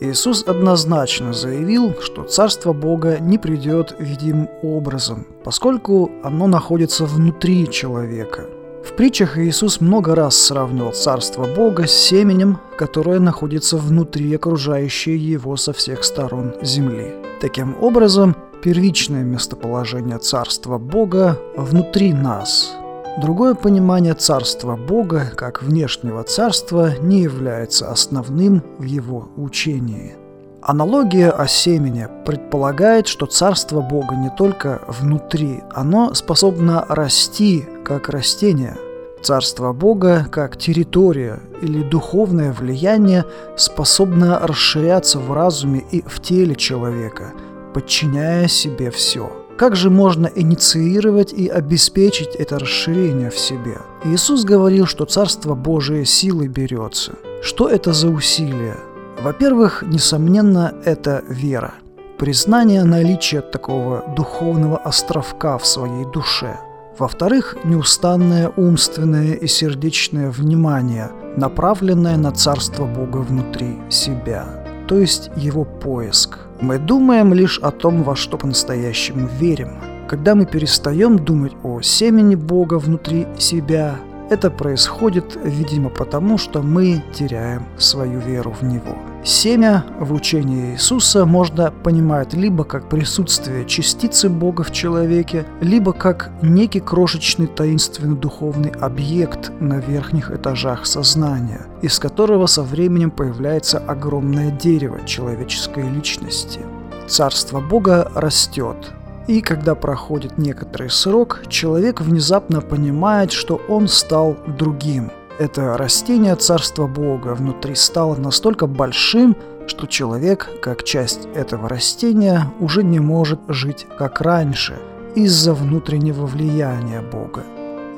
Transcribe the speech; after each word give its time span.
Иисус 0.00 0.44
однозначно 0.46 1.34
заявил, 1.34 1.94
что 2.00 2.22
Царство 2.22 2.72
Бога 2.72 3.18
не 3.20 3.36
придет 3.36 3.94
видимым 3.98 4.48
образом, 4.62 5.26
поскольку 5.44 6.10
оно 6.24 6.46
находится 6.46 7.04
внутри 7.04 7.70
человека. 7.70 8.46
В 8.82 8.94
притчах 8.94 9.38
Иисус 9.38 9.82
много 9.82 10.14
раз 10.14 10.38
сравнивал 10.38 10.92
Царство 10.92 11.44
Бога 11.44 11.86
с 11.86 11.92
семенем, 11.92 12.58
которое 12.78 13.20
находится 13.20 13.76
внутри 13.76 14.34
окружающей 14.34 15.18
его 15.18 15.56
со 15.56 15.74
всех 15.74 16.02
сторон 16.02 16.54
земли. 16.62 17.12
Таким 17.42 17.76
образом, 17.82 18.34
первичное 18.62 19.22
местоположение 19.22 20.18
Царства 20.18 20.78
Бога 20.78 21.38
внутри 21.56 22.14
нас– 22.14 22.74
Другое 23.18 23.54
понимание 23.54 24.14
царства 24.14 24.76
Бога 24.76 25.32
как 25.34 25.62
внешнего 25.62 26.22
царства 26.22 26.92
не 27.00 27.22
является 27.22 27.90
основным 27.90 28.62
в 28.78 28.84
его 28.84 29.28
учении. 29.36 30.14
Аналогия 30.62 31.30
о 31.30 31.48
семени 31.48 32.06
предполагает, 32.24 33.08
что 33.08 33.26
царство 33.26 33.80
Бога 33.80 34.14
не 34.14 34.30
только 34.30 34.82
внутри, 34.86 35.62
оно 35.72 36.14
способно 36.14 36.86
расти 36.88 37.64
как 37.84 38.08
растение. 38.08 38.76
Царство 39.22 39.72
Бога 39.72 40.26
как 40.30 40.56
территория 40.56 41.40
или 41.62 41.82
духовное 41.82 42.52
влияние 42.52 43.24
способно 43.56 44.38
расширяться 44.38 45.18
в 45.18 45.32
разуме 45.32 45.82
и 45.90 46.02
в 46.06 46.20
теле 46.20 46.54
человека, 46.54 47.32
подчиняя 47.74 48.46
себе 48.46 48.90
все– 48.90 49.32
как 49.60 49.76
же 49.76 49.90
можно 49.90 50.26
инициировать 50.26 51.34
и 51.34 51.46
обеспечить 51.46 52.34
это 52.34 52.58
расширение 52.58 53.28
в 53.28 53.38
себе? 53.38 53.76
Иисус 54.04 54.44
говорил, 54.44 54.86
что 54.86 55.04
Царство 55.04 55.54
Божие 55.54 56.06
силой 56.06 56.48
берется. 56.48 57.12
Что 57.42 57.68
это 57.68 57.92
за 57.92 58.08
усилие? 58.08 58.78
Во-первых, 59.22 59.82
несомненно, 59.86 60.72
это 60.86 61.22
вера. 61.28 61.74
Признание 62.16 62.84
наличия 62.84 63.42
такого 63.42 64.02
духовного 64.16 64.78
островка 64.78 65.58
в 65.58 65.66
своей 65.66 66.06
душе. 66.06 66.58
Во-вторых, 66.98 67.58
неустанное 67.62 68.50
умственное 68.56 69.34
и 69.34 69.46
сердечное 69.46 70.30
внимание, 70.30 71.10
направленное 71.36 72.16
на 72.16 72.32
Царство 72.32 72.86
Бога 72.86 73.18
внутри 73.18 73.76
себя, 73.90 74.64
то 74.88 74.96
есть 74.96 75.30
его 75.36 75.66
поиск– 75.66 76.38
мы 76.60 76.78
думаем 76.78 77.32
лишь 77.32 77.58
о 77.58 77.70
том, 77.70 78.02
во 78.02 78.14
что 78.16 78.36
по-настоящему 78.36 79.28
верим. 79.38 79.70
Когда 80.08 80.34
мы 80.34 80.44
перестаем 80.44 81.18
думать 81.18 81.52
о 81.62 81.80
семени 81.80 82.34
Бога 82.34 82.78
внутри 82.78 83.26
себя, 83.38 83.96
это 84.30 84.48
происходит, 84.50 85.36
видимо, 85.42 85.90
потому, 85.90 86.38
что 86.38 86.62
мы 86.62 87.02
теряем 87.12 87.64
свою 87.76 88.20
веру 88.20 88.54
в 88.58 88.62
Него. 88.64 88.96
Семя 89.24 89.84
в 89.98 90.14
учении 90.14 90.72
Иисуса 90.72 91.26
можно 91.26 91.70
понимать 91.70 92.32
либо 92.32 92.64
как 92.64 92.88
присутствие 92.88 93.66
частицы 93.66 94.30
Бога 94.30 94.62
в 94.62 94.70
человеке, 94.70 95.44
либо 95.60 95.92
как 95.92 96.30
некий 96.40 96.80
крошечный 96.80 97.48
таинственный 97.48 98.16
духовный 98.16 98.70
объект 98.70 99.52
на 99.60 99.78
верхних 99.78 100.30
этажах 100.30 100.86
сознания, 100.86 101.66
из 101.82 101.98
которого 101.98 102.46
со 102.46 102.62
временем 102.62 103.10
появляется 103.10 103.78
огромное 103.78 104.50
дерево 104.52 105.00
человеческой 105.04 105.90
личности. 105.90 106.60
Царство 107.08 107.60
Бога 107.60 108.10
растет, 108.14 108.92
и 109.30 109.40
когда 109.40 109.74
проходит 109.74 110.38
некоторый 110.38 110.90
срок, 110.90 111.42
человек 111.48 112.00
внезапно 112.00 112.60
понимает, 112.60 113.32
что 113.32 113.60
он 113.68 113.88
стал 113.88 114.36
другим– 114.58 115.10
это 115.40 115.78
растение 115.78 116.36
Царства 116.36 116.86
Бога 116.86 117.34
внутри 117.34 117.74
стало 117.74 118.14
настолько 118.14 118.66
большим, 118.66 119.34
что 119.66 119.86
человек, 119.86 120.50
как 120.60 120.84
часть 120.84 121.28
этого 121.34 121.66
растения, 121.66 122.52
уже 122.60 122.82
не 122.82 123.00
может 123.00 123.40
жить 123.48 123.86
как 123.96 124.20
раньше 124.20 124.78
из-за 125.14 125.54
внутреннего 125.54 126.26
влияния 126.26 127.00
Бога. 127.00 127.42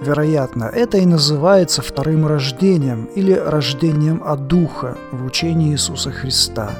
Вероятно, 0.00 0.70
это 0.72 0.98
и 0.98 1.04
называется 1.04 1.82
вторым 1.82 2.28
рождением 2.28 3.06
или 3.16 3.32
рождением 3.32 4.22
от 4.24 4.46
Духа 4.46 4.96
в 5.10 5.26
учении 5.26 5.72
Иисуса 5.72 6.12
Христа. 6.12 6.70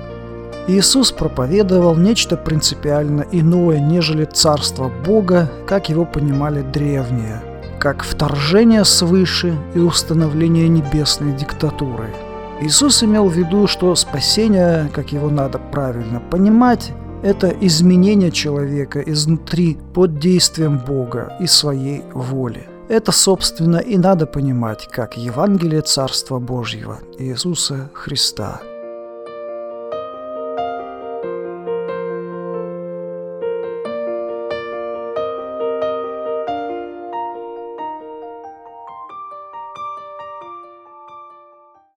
Иисус 0.69 1.12
проповедовал 1.12 1.97
нечто 1.97 2.37
принципиально 2.37 3.27
иное, 3.33 3.81
нежели 3.81 4.25
Царство 4.25 4.91
Бога, 5.05 5.50
как 5.67 5.89
его 5.89 6.05
понимали 6.05 6.62
древние– 6.62 7.43
как 7.83 8.05
вторжение 8.05 8.84
свыше 8.84 9.59
и 9.75 9.81
установление 9.81 10.69
небесной 10.69 11.33
диктатуры. 11.33 12.15
Иисус 12.61 13.03
имел 13.03 13.27
в 13.27 13.33
виду, 13.33 13.67
что 13.67 13.93
спасение, 13.97 14.89
как 14.95 15.11
его 15.11 15.31
надо 15.31 15.59
правильно 15.59 16.21
понимать, 16.21 16.93
это 17.25 17.49
изменение 17.49 18.31
человека 18.31 19.00
изнутри 19.00 19.79
под 19.94 20.21
действием 20.21 20.79
Бога 20.79 21.37
и 21.41 21.49
своей 21.49 22.05
воли. 22.15 22.69
Это, 22.89 23.11
собственно, 23.11 23.79
и 23.79 23.99
надо 23.99 24.27
понимать 24.27 24.89
как 24.89 25.17
Евангелие 25.17 25.83
Царства 25.83 26.39
Божьего 26.39 27.00
Иисуса 27.19 27.91
Христа– 27.94 28.61